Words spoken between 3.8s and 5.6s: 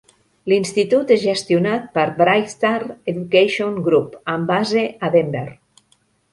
Group, amb base a Denver.